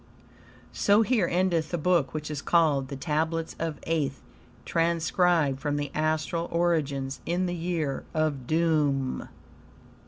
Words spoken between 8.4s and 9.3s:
Doom MDCCCXCIII.